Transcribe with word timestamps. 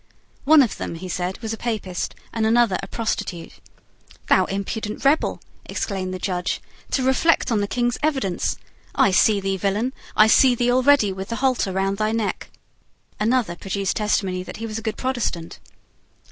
One 0.45 0.63
of 0.63 0.77
them, 0.77 0.95
he 0.95 1.07
said, 1.07 1.37
was 1.43 1.53
a 1.53 1.57
Papist, 1.57 2.15
and 2.33 2.43
another 2.47 2.79
a 2.81 2.87
prostitute. 2.87 3.59
"Thou 4.29 4.45
impudent 4.45 5.05
rebel," 5.05 5.39
exclaimed 5.65 6.11
the 6.11 6.17
Judge, 6.17 6.59
"to 6.89 7.03
reflect 7.05 7.51
on 7.51 7.61
the 7.61 7.67
King's 7.67 7.99
evidence! 8.01 8.57
I 8.95 9.11
see 9.11 9.39
thee, 9.39 9.57
villain, 9.57 9.93
I 10.17 10.25
see 10.25 10.55
thee 10.55 10.71
already 10.71 11.13
with 11.13 11.27
the 11.27 11.35
halter 11.35 11.71
round 11.71 11.99
thy 11.99 12.13
neck." 12.13 12.49
Another 13.19 13.55
produced 13.55 13.97
testimony 13.97 14.41
that 14.41 14.57
he 14.57 14.65
was 14.65 14.79
a 14.79 14.81
good 14.81 14.97
Protestant. 14.97 15.59